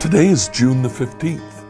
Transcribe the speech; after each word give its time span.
Today 0.00 0.28
is 0.28 0.48
June 0.48 0.80
the 0.80 0.88
15th. 0.88 1.62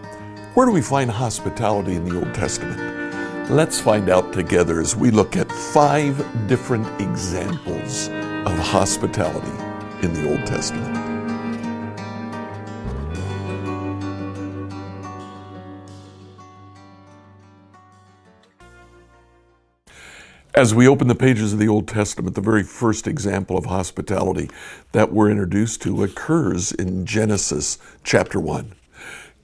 Where 0.54 0.64
do 0.64 0.70
we 0.70 0.80
find 0.80 1.10
hospitality 1.10 1.96
in 1.96 2.04
the 2.04 2.16
Old 2.16 2.32
Testament? 2.32 3.50
Let's 3.50 3.80
find 3.80 4.08
out 4.08 4.32
together 4.32 4.80
as 4.80 4.94
we 4.94 5.10
look 5.10 5.36
at 5.36 5.50
five 5.50 6.16
different 6.46 6.86
examples 7.00 8.06
of 8.46 8.56
hospitality 8.56 9.50
in 10.06 10.14
the 10.14 10.30
Old 10.30 10.46
Testament. 10.46 11.19
As 20.60 20.74
we 20.74 20.86
open 20.86 21.08
the 21.08 21.14
pages 21.14 21.54
of 21.54 21.58
the 21.58 21.68
Old 21.68 21.88
Testament, 21.88 22.34
the 22.34 22.42
very 22.42 22.62
first 22.62 23.06
example 23.06 23.56
of 23.56 23.64
hospitality 23.64 24.50
that 24.92 25.10
we're 25.10 25.30
introduced 25.30 25.80
to 25.80 26.04
occurs 26.04 26.70
in 26.70 27.06
Genesis 27.06 27.78
chapter 28.04 28.38
1. 28.38 28.74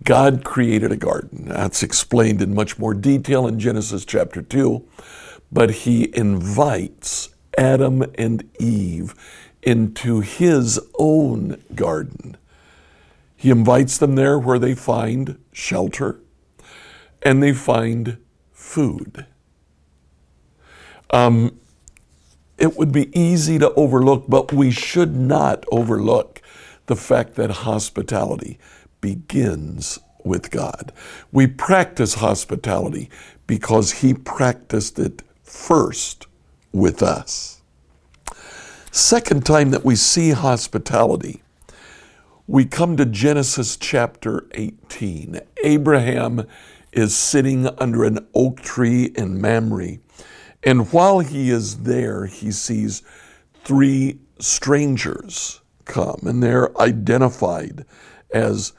God 0.05 0.45
created 0.45 0.93
a 0.93 0.97
garden. 0.99 1.47
That's 1.49 1.83
explained 1.83 2.43
in 2.43 2.55
much 2.55 2.79
more 2.79 2.93
detail 2.93 3.47
in 3.47 3.59
Genesis 3.59 4.05
chapter 4.05 4.43
2. 4.43 4.87
But 5.51 5.71
he 5.71 6.15
invites 6.15 7.31
Adam 7.57 8.05
and 8.19 8.47
Eve 8.61 9.15
into 9.63 10.21
his 10.21 10.79
own 10.99 11.63
garden. 11.75 12.37
He 13.35 13.49
invites 13.49 13.97
them 13.97 14.17
there 14.17 14.39
where 14.39 14.59
they 14.59 14.75
find 14.75 15.39
shelter 15.51 16.21
and 17.23 17.43
they 17.43 17.55
find 17.55 18.19
food. 18.53 19.25
Um, 21.17 21.59
it 22.59 22.77
would 22.77 22.93
be 22.93 23.09
easy 23.19 23.59
to 23.59 23.73
overlook, 23.73 24.27
but 24.29 24.53
we 24.53 24.71
should 24.71 25.17
not 25.17 25.65
overlook 25.73 26.43
the 26.87 26.97
fact 26.97 27.37
that 27.37 27.51
hospitality 27.51 28.59
begins 29.01 29.99
with 30.25 30.51
God. 30.51 30.93
We 31.33 31.47
practice 31.47 32.15
hospitality 32.15 33.09
because 33.47 33.93
He 34.03 34.13
practiced 34.13 34.99
it 34.99 35.23
first 35.43 36.27
with 36.71 37.03
us. 37.03 37.63
Second 38.91 39.47
time 39.47 39.71
that 39.71 39.87
we 39.87 39.97
see 39.97 40.33
hospitality, 40.33 41.43
we 42.47 42.67
come 42.67 42.95
to 42.99 43.07
Genesis 43.07 43.79
chapter 43.79 44.47
18. 44.53 45.41
Abraham 45.65 46.47
is 46.93 47.17
sitting 47.17 47.69
under 47.79 48.05
an 48.05 48.27
oak 48.35 48.61
tree 48.61 49.07
in 49.17 49.41
Mamre 49.41 49.99
and 50.67 50.93
while 50.93 51.21
he 51.21 51.51
is 51.51 51.85
there, 51.85 52.27
he 52.27 52.51
sees 52.51 53.05
three 53.63 54.19
strangers 54.41 55.61
come, 55.85 56.19
and 56.25 56.43
they're 56.43 56.77
identified 56.77 57.85
as 58.35 58.73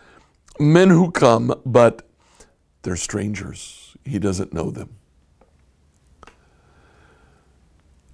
men 0.60 0.90
who 0.90 1.12
come, 1.12 1.54
but 1.66 2.06
they're 2.82 2.98
strangers. 2.98 3.96
He 4.04 4.20
doesn't 4.20 4.52
know 4.52 4.70
them. 4.70 4.98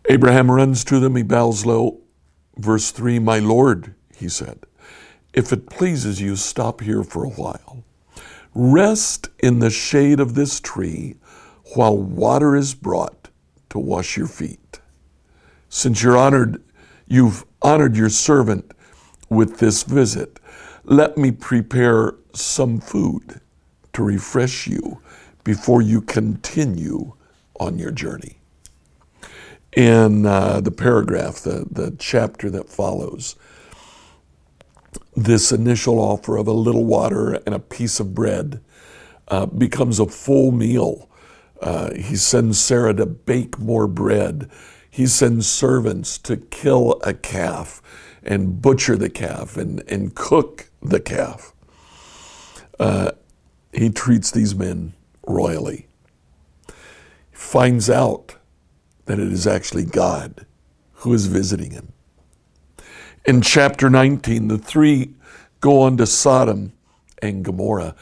Abraham 0.07 0.51
runs 0.51 0.83
to 0.85 0.99
them, 0.99 1.15
he 1.15 1.23
bows 1.23 1.65
low. 1.65 1.99
Verse 2.55 2.91
3 2.91 3.17
My 3.17 3.39
Lord, 3.39 3.95
he 4.15 4.29
said, 4.29 4.59
if 5.33 5.51
it 5.51 5.67
pleases 5.67 6.21
you, 6.21 6.35
stop 6.35 6.81
here 6.81 7.03
for 7.03 7.23
a 7.23 7.29
while. 7.29 7.83
Rest 8.53 9.29
in 9.39 9.57
the 9.57 9.71
shade 9.71 10.19
of 10.19 10.35
this 10.35 10.59
tree 10.59 11.15
while 11.73 11.97
water 11.97 12.55
is 12.55 12.75
brought 12.75 13.22
to 13.73 13.79
wash 13.79 14.17
your 14.17 14.27
feet. 14.27 14.79
Since 15.67 16.03
you're 16.03 16.15
honored, 16.15 16.63
you've 17.07 17.43
honored 17.59 17.97
your 17.97 18.09
servant 18.09 18.71
with 19.29 19.57
this 19.57 19.81
visit. 19.81 20.39
Let 20.83 21.17
me 21.17 21.31
prepare 21.31 22.13
some 22.35 22.79
food 22.79 23.41
to 23.93 24.03
refresh 24.03 24.67
you 24.67 25.01
before 25.43 25.81
you 25.81 26.01
continue 26.01 27.13
on 27.59 27.79
your 27.79 27.89
journey. 27.89 28.37
In 29.75 30.27
uh, 30.27 30.61
the 30.61 30.69
paragraph, 30.69 31.39
the, 31.39 31.65
the 31.71 31.95
chapter 31.97 32.51
that 32.51 32.69
follows, 32.69 33.35
this 35.15 35.51
initial 35.51 35.97
offer 35.97 36.37
of 36.37 36.45
a 36.45 36.53
little 36.53 36.85
water 36.85 37.33
and 37.47 37.55
a 37.55 37.59
piece 37.59 37.99
of 37.99 38.13
bread 38.13 38.61
uh, 39.29 39.47
becomes 39.47 39.99
a 39.99 40.05
full 40.05 40.51
meal 40.51 41.09
uh, 41.63 41.93
he 41.93 42.17
sends 42.17 42.59
Sarah 42.59 42.93
to 42.95 43.05
bake 43.05 43.57
more 43.57 43.87
bread. 43.87 44.49
He 44.89 45.07
sends 45.07 45.47
servants 45.47 46.17
to 46.19 46.35
kill 46.35 46.99
a 47.05 47.13
calf 47.13 47.81
and 48.21 48.61
butcher 48.61 48.97
the 48.97 49.09
calf 49.09 49.55
and, 49.55 49.81
and 49.87 50.13
cook 50.13 50.69
the 50.81 50.99
calf. 50.99 51.53
Uh, 52.77 53.11
he 53.71 53.89
treats 53.89 54.29
these 54.29 54.53
men 54.53 54.93
royally. 55.25 55.87
He 56.67 56.73
finds 57.31 57.89
out 57.89 58.35
that 59.05 59.19
it 59.19 59.31
is 59.31 59.47
actually 59.47 59.85
God 59.85 60.45
who 60.95 61.13
is 61.13 61.27
visiting 61.27 61.71
him. 61.71 61.93
In 63.23 63.41
chapter 63.41 63.89
19, 63.89 64.49
the 64.49 64.57
three 64.57 65.13
go 65.61 65.81
on 65.81 65.95
to 65.95 66.05
Sodom 66.05 66.73
and 67.21 67.45
Gomorrah. 67.45 67.95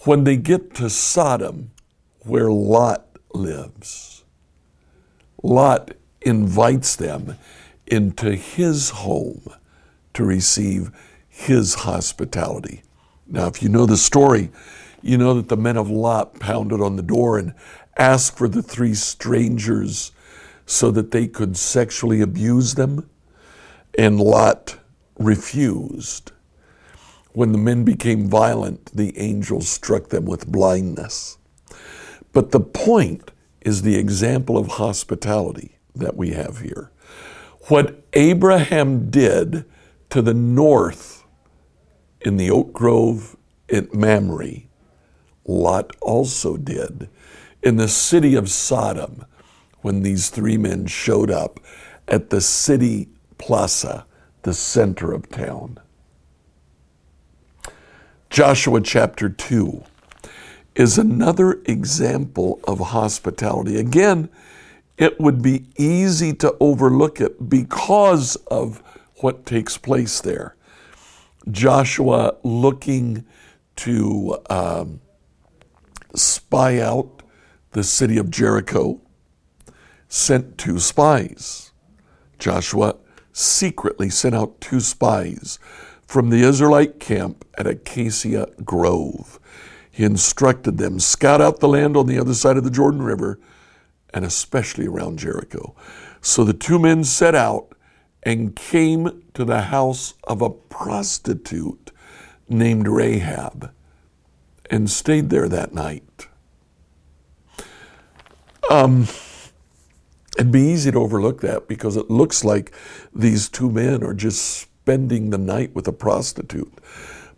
When 0.00 0.24
they 0.24 0.36
get 0.36 0.74
to 0.74 0.90
Sodom, 0.90 1.70
where 2.24 2.50
Lot 2.50 3.06
lives. 3.32 4.24
Lot 5.42 5.92
invites 6.22 6.96
them 6.96 7.36
into 7.86 8.34
his 8.34 8.90
home 8.90 9.42
to 10.14 10.24
receive 10.24 10.90
his 11.28 11.74
hospitality. 11.74 12.82
Now, 13.26 13.46
if 13.46 13.62
you 13.62 13.68
know 13.68 13.86
the 13.86 13.96
story, 13.96 14.50
you 15.02 15.18
know 15.18 15.34
that 15.34 15.48
the 15.48 15.56
men 15.56 15.76
of 15.76 15.90
Lot 15.90 16.38
pounded 16.40 16.80
on 16.80 16.96
the 16.96 17.02
door 17.02 17.38
and 17.38 17.54
asked 17.98 18.38
for 18.38 18.48
the 18.48 18.62
three 18.62 18.94
strangers 18.94 20.12
so 20.66 20.90
that 20.90 21.10
they 21.10 21.26
could 21.26 21.56
sexually 21.56 22.20
abuse 22.20 22.74
them, 22.74 23.08
and 23.98 24.18
Lot 24.18 24.78
refused. 25.18 26.32
When 27.32 27.52
the 27.52 27.58
men 27.58 27.84
became 27.84 28.28
violent, 28.28 28.86
the 28.94 29.18
angels 29.18 29.68
struck 29.68 30.08
them 30.08 30.24
with 30.24 30.46
blindness. 30.46 31.36
But 32.34 32.50
the 32.50 32.60
point 32.60 33.30
is 33.62 33.80
the 33.80 33.96
example 33.96 34.58
of 34.58 34.66
hospitality 34.66 35.78
that 35.94 36.16
we 36.16 36.32
have 36.32 36.58
here. 36.58 36.90
What 37.68 38.02
Abraham 38.12 39.10
did 39.10 39.64
to 40.10 40.20
the 40.20 40.34
north 40.34 41.24
in 42.20 42.36
the 42.36 42.50
oak 42.50 42.72
grove 42.74 43.36
at 43.72 43.94
Mamre, 43.94 44.64
Lot 45.46 45.96
also 46.02 46.56
did 46.56 47.08
in 47.62 47.76
the 47.76 47.88
city 47.88 48.34
of 48.34 48.50
Sodom 48.50 49.24
when 49.80 50.02
these 50.02 50.28
three 50.28 50.58
men 50.58 50.86
showed 50.86 51.30
up 51.30 51.60
at 52.08 52.30
the 52.30 52.40
city 52.40 53.08
plaza, 53.38 54.06
the 54.42 54.54
center 54.54 55.12
of 55.12 55.28
town. 55.30 55.78
Joshua 58.28 58.80
chapter 58.80 59.28
2 59.28 59.84
is 60.74 60.98
another 60.98 61.60
example 61.66 62.60
of 62.64 62.80
hospitality. 62.80 63.78
Again, 63.78 64.28
it 64.96 65.20
would 65.20 65.42
be 65.42 65.66
easy 65.76 66.32
to 66.34 66.56
overlook 66.60 67.20
it 67.20 67.48
because 67.48 68.36
of 68.46 68.82
what 69.16 69.46
takes 69.46 69.78
place 69.78 70.20
there. 70.20 70.56
Joshua 71.50 72.36
looking 72.42 73.24
to 73.76 74.38
um, 74.48 75.00
spy 76.14 76.80
out 76.80 77.22
the 77.72 77.84
city 77.84 78.18
of 78.18 78.30
Jericho 78.30 79.00
sent 80.08 80.58
two 80.58 80.78
spies. 80.78 81.72
Joshua 82.38 82.96
secretly 83.32 84.08
sent 84.10 84.34
out 84.34 84.60
two 84.60 84.80
spies 84.80 85.58
from 86.06 86.30
the 86.30 86.42
Israelite 86.42 87.00
camp 87.00 87.44
at 87.58 87.66
Acacia 87.66 88.48
Grove 88.64 89.40
he 89.94 90.02
instructed 90.02 90.76
them 90.76 90.98
scout 90.98 91.40
out 91.40 91.60
the 91.60 91.68
land 91.68 91.96
on 91.96 92.06
the 92.06 92.18
other 92.18 92.34
side 92.34 92.56
of 92.56 92.64
the 92.64 92.70
Jordan 92.70 93.00
River 93.00 93.38
and 94.12 94.24
especially 94.24 94.88
around 94.88 95.20
Jericho. 95.20 95.76
So 96.20 96.42
the 96.42 96.52
two 96.52 96.80
men 96.80 97.04
set 97.04 97.36
out 97.36 97.76
and 98.24 98.56
came 98.56 99.22
to 99.34 99.44
the 99.44 99.62
house 99.62 100.14
of 100.24 100.42
a 100.42 100.50
prostitute 100.50 101.92
named 102.48 102.88
Rahab 102.88 103.72
and 104.68 104.90
stayed 104.90 105.30
there 105.30 105.48
that 105.48 105.74
night. 105.74 106.26
Um, 108.68 109.06
it'd 110.36 110.50
be 110.50 110.60
easy 110.60 110.90
to 110.90 110.98
overlook 110.98 111.40
that 111.42 111.68
because 111.68 111.96
it 111.96 112.10
looks 112.10 112.44
like 112.44 112.74
these 113.14 113.48
two 113.48 113.70
men 113.70 114.02
are 114.02 114.14
just 114.14 114.42
spending 114.42 115.30
the 115.30 115.38
night 115.38 115.72
with 115.72 115.86
a 115.86 115.92
prostitute. 115.92 116.72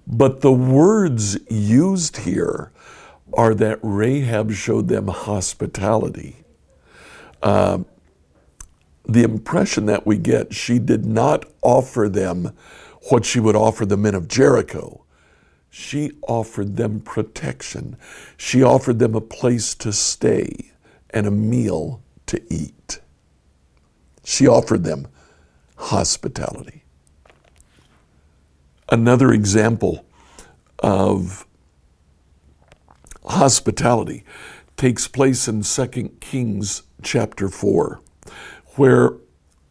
But 0.07 0.43
the 0.43 0.53
words 0.53 1.39
used 1.51 2.19
here 2.19 2.73
are 3.35 3.55
that 3.55 3.81
Rahab 3.83 4.53
showed 4.53 4.89
them 4.89 5.09
hospitality. 5.09 6.39
Uh, 7.43 7.81
the 9.09 9.25
impression 9.25 9.87
that 9.87 10.07
we 10.07 10.19
get, 10.19 10.55
she 10.55 10.79
did 10.79 11.07
not 11.07 11.47
offer 11.63 12.09
them 12.09 12.53
what 13.11 13.25
she 13.27 13.41
would 13.41 13.57
offer 13.57 13.87
the 13.87 13.97
men 13.97 14.15
of 14.15 14.29
Jericho. 14.29 15.03
she 15.71 16.13
offered 16.29 16.77
them 16.77 17.01
protection. 17.01 17.97
She 18.39 18.63
offered 18.63 18.99
them 18.99 19.15
a 19.15 19.23
place 19.23 19.75
to 19.77 19.93
stay 19.93 20.73
and 21.11 21.27
a 21.27 21.33
meal 21.33 22.03
to 22.27 22.43
eat. 22.53 23.01
She 24.25 24.49
offered 24.49 24.85
them 24.85 25.09
hospitality. 25.77 26.85
Another 28.89 29.33
example 29.33 30.05
of 30.79 31.47
hospitality 33.25 34.25
takes 34.77 35.09
place 35.09 35.49
in 35.49 35.63
2 35.63 35.87
Kings 36.21 36.83
chapter 37.03 37.49
4, 37.49 38.01
where 38.77 39.15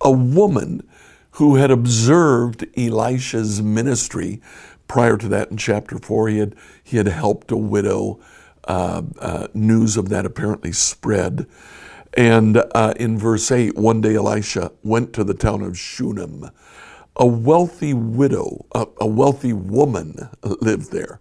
a 0.01 0.11
woman 0.11 0.87
who 1.31 1.55
had 1.55 1.71
observed 1.71 2.65
Elisha's 2.77 3.61
ministry 3.61 4.41
prior 4.87 5.17
to 5.17 5.27
that 5.29 5.49
in 5.49 5.57
chapter 5.57 5.97
4, 5.97 6.27
he 6.29 6.37
had, 6.39 6.55
he 6.83 6.97
had 6.97 7.07
helped 7.07 7.51
a 7.51 7.57
widow. 7.57 8.19
Uh, 8.67 9.03
uh, 9.19 9.47
news 9.53 9.95
of 9.95 10.09
that 10.09 10.25
apparently 10.25 10.71
spread. 10.71 11.45
And 12.15 12.63
uh, 12.73 12.95
in 12.97 13.15
verse 13.15 13.51
8, 13.51 13.75
one 13.75 14.01
day 14.01 14.15
Elisha 14.15 14.71
went 14.81 15.13
to 15.13 15.23
the 15.23 15.35
town 15.35 15.61
of 15.61 15.77
Shunem. 15.77 16.49
A 17.17 17.25
wealthy 17.25 17.93
widow, 17.93 18.65
a, 18.73 18.87
a 18.99 19.07
wealthy 19.07 19.53
woman 19.53 20.29
lived 20.43 20.91
there. 20.91 21.19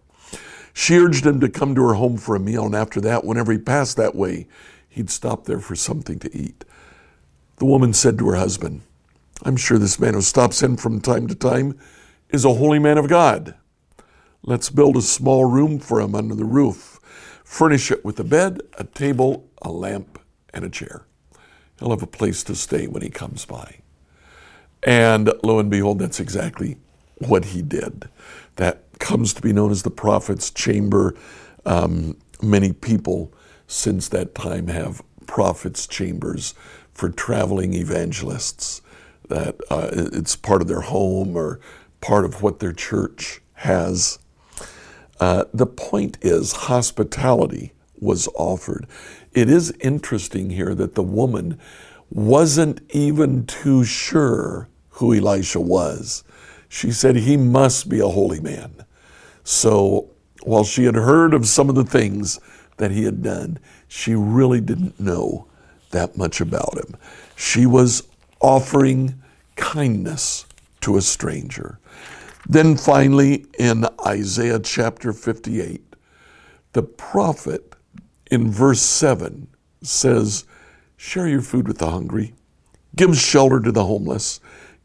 She 0.72 0.98
urged 0.98 1.24
him 1.24 1.38
to 1.40 1.48
come 1.48 1.74
to 1.76 1.86
her 1.86 1.94
home 1.94 2.16
for 2.16 2.34
a 2.34 2.40
meal, 2.40 2.66
and 2.66 2.74
after 2.74 3.00
that, 3.02 3.24
whenever 3.24 3.52
he 3.52 3.58
passed 3.58 3.96
that 3.96 4.16
way, 4.16 4.48
he'd 4.88 5.08
stop 5.08 5.44
there 5.44 5.60
for 5.60 5.76
something 5.76 6.18
to 6.18 6.36
eat. 6.36 6.64
The 7.56 7.64
woman 7.64 7.92
said 7.92 8.18
to 8.18 8.28
her 8.30 8.36
husband, 8.36 8.80
I'm 9.44 9.56
sure 9.56 9.78
this 9.78 10.00
man 10.00 10.14
who 10.14 10.20
stops 10.20 10.62
in 10.62 10.76
from 10.76 11.00
time 11.00 11.28
to 11.28 11.34
time 11.34 11.78
is 12.30 12.44
a 12.44 12.54
holy 12.54 12.80
man 12.80 12.98
of 12.98 13.08
God. 13.08 13.54
Let's 14.42 14.70
build 14.70 14.96
a 14.96 15.02
small 15.02 15.44
room 15.44 15.78
for 15.78 16.00
him 16.00 16.14
under 16.14 16.34
the 16.34 16.44
roof, 16.44 16.98
furnish 17.44 17.92
it 17.92 18.04
with 18.04 18.18
a 18.18 18.24
bed, 18.24 18.60
a 18.76 18.84
table, 18.84 19.48
a 19.62 19.70
lamp, 19.70 20.18
and 20.52 20.64
a 20.64 20.70
chair. 20.70 21.06
He'll 21.78 21.90
have 21.90 22.02
a 22.02 22.08
place 22.08 22.42
to 22.44 22.56
stay 22.56 22.88
when 22.88 23.02
he 23.02 23.10
comes 23.10 23.44
by. 23.44 23.78
And 24.84 25.32
lo 25.42 25.58
and 25.58 25.70
behold, 25.70 25.98
that's 25.98 26.20
exactly 26.20 26.76
what 27.18 27.46
he 27.46 27.62
did. 27.62 28.08
That 28.56 28.82
comes 28.98 29.32
to 29.34 29.42
be 29.42 29.52
known 29.52 29.70
as 29.70 29.82
the 29.82 29.90
prophet's 29.90 30.50
chamber. 30.50 31.14
Um, 31.64 32.16
many 32.42 32.72
people 32.72 33.32
since 33.66 34.08
that 34.10 34.34
time 34.34 34.68
have 34.68 35.02
prophets' 35.26 35.86
chambers 35.86 36.54
for 36.92 37.08
traveling 37.08 37.72
evangelists. 37.74 38.82
That 39.28 39.56
uh, 39.70 39.88
it's 39.92 40.36
part 40.36 40.60
of 40.60 40.68
their 40.68 40.82
home 40.82 41.34
or 41.34 41.60
part 42.02 42.26
of 42.26 42.42
what 42.42 42.60
their 42.60 42.74
church 42.74 43.40
has. 43.54 44.18
Uh, 45.18 45.44
the 45.54 45.66
point 45.66 46.18
is, 46.20 46.52
hospitality 46.52 47.72
was 47.98 48.28
offered. 48.34 48.86
It 49.32 49.48
is 49.48 49.70
interesting 49.80 50.50
here 50.50 50.74
that 50.74 50.94
the 50.94 51.02
woman 51.02 51.58
wasn't 52.10 52.82
even 52.90 53.46
too 53.46 53.84
sure 53.84 54.68
who 54.94 55.14
Elisha 55.14 55.60
was. 55.60 56.24
She 56.68 56.92
said 56.92 57.16
he 57.16 57.36
must 57.36 57.88
be 57.88 58.00
a 58.00 58.08
holy 58.08 58.40
man. 58.40 58.84
So 59.42 60.10
while 60.42 60.64
she 60.64 60.84
had 60.84 60.94
heard 60.94 61.34
of 61.34 61.46
some 61.46 61.68
of 61.68 61.74
the 61.74 61.84
things 61.84 62.38
that 62.76 62.90
he 62.90 63.04
had 63.04 63.22
done, 63.22 63.58
she 63.88 64.14
really 64.14 64.60
didn't 64.60 64.98
know 65.00 65.46
that 65.90 66.16
much 66.16 66.40
about 66.40 66.76
him. 66.76 66.96
She 67.36 67.66
was 67.66 68.08
offering 68.40 69.20
kindness 69.56 70.46
to 70.82 70.96
a 70.96 71.02
stranger. 71.02 71.78
Then 72.48 72.76
finally, 72.76 73.46
in 73.58 73.86
Isaiah 74.06 74.58
chapter 74.60 75.12
58, 75.12 75.82
the 76.72 76.82
prophet 76.82 77.74
in 78.30 78.50
verse 78.50 78.82
7 78.82 79.48
says, 79.82 80.44
Share 80.96 81.28
your 81.28 81.40
food 81.40 81.66
with 81.68 81.78
the 81.78 81.90
hungry, 81.90 82.34
give 82.96 83.16
shelter 83.16 83.60
to 83.60 83.72
the 83.72 83.84
homeless, 83.84 84.40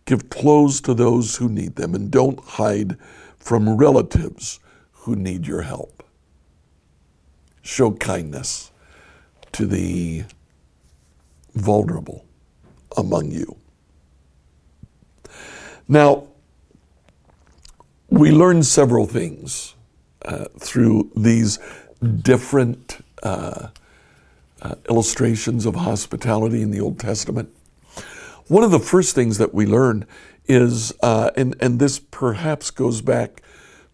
give 0.09 0.27
clothes 0.31 0.81
to 0.81 0.95
those 0.95 1.35
who 1.35 1.47
need 1.47 1.75
them, 1.75 1.93
and 1.93 2.09
don't 2.09 2.39
hide 2.39 2.97
from 3.37 3.77
relatives 3.77 4.59
who 4.91 5.15
need 5.15 5.45
your 5.45 5.61
help. 5.61 6.03
Show 7.61 7.91
kindness 7.91 8.71
to 9.51 9.67
the 9.67 10.23
vulnerable 11.53 12.25
among 12.97 13.29
you. 13.29 13.55
Now, 15.87 16.27
we 18.09 18.31
learn 18.31 18.63
several 18.63 19.05
things 19.05 19.75
uh, 20.23 20.45
through 20.57 21.11
these 21.15 21.59
different 22.21 23.05
uh, 23.21 23.67
uh, 24.63 24.75
illustrations 24.89 25.67
of 25.67 25.75
hospitality 25.75 26.63
in 26.63 26.71
the 26.71 26.79
Old 26.79 26.99
Testament. 26.99 27.53
One 28.49 28.63
of 28.63 28.71
the 28.71 28.79
first 28.79 29.13
things 29.13 29.37
that 29.37 29.53
we 29.53 29.67
learn 29.67 30.07
is, 30.47 30.91
uh, 31.03 31.29
and, 31.37 31.55
and 31.59 31.77
this 31.77 31.99
perhaps 31.99 32.71
goes 32.71 32.99
back 32.99 33.43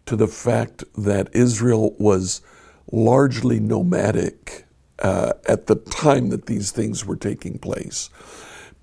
to 0.06 0.16
the 0.16 0.26
fact 0.26 0.82
that 0.96 1.28
Israel 1.34 1.94
was 1.98 2.40
largely 2.90 3.60
nomadic 3.60 4.64
uh, 4.98 5.34
at 5.46 5.66
the 5.66 5.74
time 5.74 6.30
that 6.30 6.46
these 6.46 6.70
things 6.70 7.04
were 7.04 7.16
taking 7.16 7.58
place. 7.58 8.08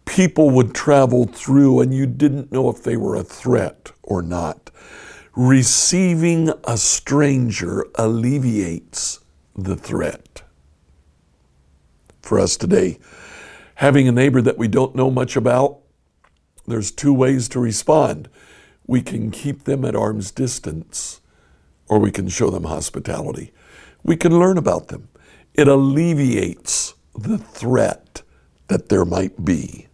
People 0.05 0.51
would 0.51 0.75
travel 0.75 1.25
through, 1.25 1.79
and 1.79 1.91
you 1.91 2.05
didn't 2.05 2.51
know 2.51 2.69
if 2.69 2.83
they 2.83 2.95
were 2.95 3.15
a 3.15 3.23
threat 3.23 3.93
or 4.03 4.21
not. 4.21 4.69
Receiving 5.35 6.51
a 6.65 6.77
stranger 6.77 7.87
alleviates 7.95 9.21
the 9.55 9.75
threat. 9.75 10.43
For 12.21 12.39
us 12.39 12.57
today, 12.57 12.99
having 13.75 14.07
a 14.07 14.11
neighbor 14.11 14.41
that 14.41 14.57
we 14.57 14.67
don't 14.67 14.95
know 14.95 15.09
much 15.09 15.35
about, 15.35 15.79
there's 16.65 16.91
two 16.91 17.13
ways 17.13 17.49
to 17.49 17.59
respond. 17.59 18.29
We 18.87 19.01
can 19.01 19.31
keep 19.31 19.63
them 19.63 19.83
at 19.85 19.95
arm's 19.95 20.31
distance, 20.31 21.21
or 21.87 21.99
we 21.99 22.11
can 22.11 22.29
show 22.29 22.49
them 22.49 22.65
hospitality. 22.65 23.51
We 24.03 24.15
can 24.15 24.37
learn 24.37 24.57
about 24.57 24.87
them. 24.89 25.09
It 25.53 25.67
alleviates 25.67 26.93
the 27.15 27.37
threat 27.37 28.21
that 28.67 28.89
there 28.89 29.05
might 29.05 29.43
be. 29.45 29.87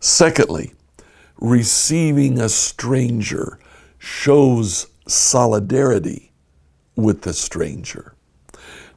Secondly, 0.00 0.74
receiving 1.38 2.38
a 2.38 2.48
stranger 2.48 3.58
shows 3.98 4.86
solidarity 5.06 6.32
with 6.96 7.22
the 7.22 7.32
stranger. 7.32 8.14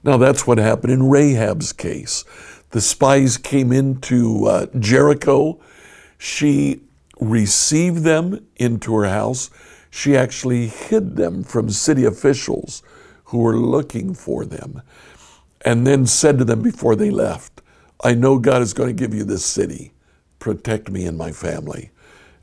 Now, 0.04 0.18
that's 0.18 0.46
what 0.46 0.58
happened 0.58 0.94
in 0.94 1.10
Rahab's 1.10 1.74
case. 1.74 2.24
The 2.72 2.82
spies 2.82 3.38
came 3.38 3.72
into 3.72 4.46
uh, 4.46 4.66
Jericho. 4.80 5.60
She 6.18 6.82
received 7.20 8.04
them 8.04 8.46
into 8.58 8.96
her 8.96 9.06
house. 9.06 9.50
She 9.90 10.18
actually 10.18 10.68
hid 10.68 11.16
them 11.16 11.44
from 11.44 11.70
city 11.70 12.06
officials 12.06 12.84
who 13.26 13.40
were 13.40 13.58
looking 13.58 14.14
for 14.14 14.46
them, 14.46 14.82
and 15.62 15.86
then 15.86 16.06
said 16.06 16.38
to 16.38 16.46
them 16.46 16.62
before 16.62 16.96
they 16.96 17.10
left, 17.10 17.62
I 18.04 18.14
know 18.14 18.38
God 18.38 18.62
is 18.62 18.74
going 18.74 18.88
to 18.88 18.94
give 18.94 19.14
you 19.14 19.24
this 19.24 19.46
city. 19.46 19.92
Protect 20.40 20.90
me 20.90 21.06
and 21.06 21.18
my 21.18 21.32
family. 21.32 21.92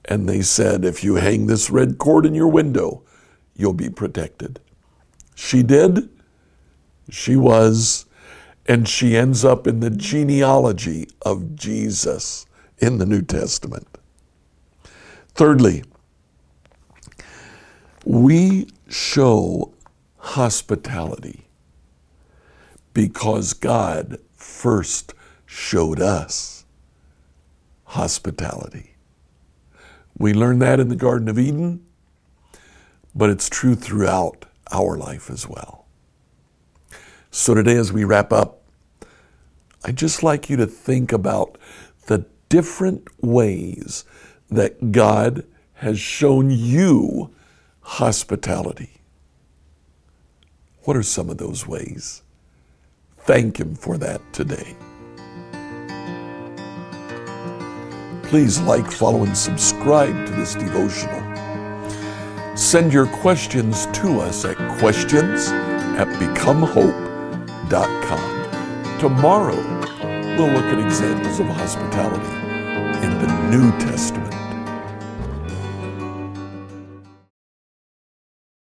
And 0.07 0.29
they 0.29 0.43
said, 0.43 0.85
If 0.85 1.05
you 1.05 1.15
hang 1.15 1.47
this 1.47 1.71
red 1.71 1.99
cord 1.99 2.27
in 2.27 2.35
your 2.35 2.49
window, 2.49 3.03
you'll 3.57 3.73
be 3.73 3.89
protected. 3.89 4.61
She 5.35 5.63
did. 5.63 6.11
She 7.11 7.37
was. 7.37 8.07
And 8.67 8.89
she 8.89 9.17
ends 9.17 9.45
up 9.45 9.67
in 9.67 9.81
the 9.81 9.91
genealogy 9.91 11.09
of 11.23 11.55
Jesus 11.55 12.47
in 12.79 12.99
the 12.99 13.07
New 13.07 13.23
Testament. 13.23 13.87
Thirdly, 15.35 15.85
we 18.05 18.69
show 18.89 19.75
hospitality 20.19 21.47
because 22.95 23.53
God 23.53 24.19
first 24.35 25.15
showed 25.47 26.01
us 26.01 26.65
hospitality. 27.85 28.95
We 30.17 30.33
learned 30.33 30.63
that 30.63 30.81
in 30.81 30.89
the 30.89 30.97
Garden 30.97 31.29
of 31.29 31.39
Eden, 31.39 31.85
but 33.15 33.31
it's 33.31 33.49
true 33.49 33.75
throughout 33.75 34.47
our 34.73 34.97
life 34.97 35.31
as 35.31 35.49
well. 35.49 35.84
So 37.37 37.53
today, 37.53 37.75
as 37.75 37.93
we 37.93 38.05
wrap 38.05 38.33
up, 38.33 38.63
I'd 39.85 39.97
just 39.97 40.23
like 40.23 40.49
you 40.49 40.57
to 40.57 40.69
think 40.69 41.13
about 41.13 41.59
the 42.07 42.27
different 42.49 43.09
ways 43.25 44.05
that 44.53 44.93
God 44.93 45.45
has 45.75 45.99
shown 45.99 46.49
you 46.53 47.35
hospitality. 47.81 49.01
What 50.85 50.97
are 50.97 51.03
some 51.03 51.29
of 51.29 51.39
those 51.39 51.67
ways? 51.67 52.23
Thank 53.19 53.59
Him 53.59 53.75
for 53.75 53.99
that 53.99 54.21
today. 54.33 54.77
Please 58.29 58.61
like, 58.61 58.89
follow, 58.89 59.25
and 59.25 59.37
subscribe 59.37 60.25
to 60.27 60.33
this 60.35 60.55
devotional. 60.55 61.21
Send 62.57 62.93
your 62.93 63.09
questions 63.09 63.87
to 63.87 64.21
us 64.21 64.45
at 64.45 64.57
questions 64.79 65.49
at 65.49 66.07
becomehope.com. 66.21 67.04
Tomorrow, 69.01 69.57
we'll 70.37 70.53
look 70.53 70.65
at 70.65 70.79
examples 70.79 71.41
of 71.41 71.47
hospitality 71.47 72.27
in 73.05 73.19
the 73.19 73.51
New 73.51 73.71
Testament. 73.79 74.24